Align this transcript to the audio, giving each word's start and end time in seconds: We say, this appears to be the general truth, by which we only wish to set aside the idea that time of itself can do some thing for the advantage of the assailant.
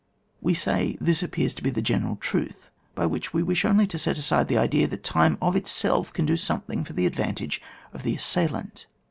We 0.41 0.55
say, 0.55 0.97
this 0.99 1.21
appears 1.21 1.53
to 1.53 1.61
be 1.61 1.69
the 1.69 1.79
general 1.83 2.15
truth, 2.15 2.71
by 2.95 3.05
which 3.05 3.35
we 3.35 3.41
only 3.63 3.83
wish 3.83 3.89
to 3.89 3.99
set 3.99 4.17
aside 4.17 4.47
the 4.47 4.57
idea 4.57 4.87
that 4.87 5.03
time 5.03 5.37
of 5.43 5.55
itself 5.55 6.11
can 6.11 6.25
do 6.25 6.37
some 6.37 6.61
thing 6.61 6.83
for 6.83 6.93
the 6.93 7.05
advantage 7.05 7.61
of 7.93 8.01
the 8.01 8.15
assailant. 8.15 8.87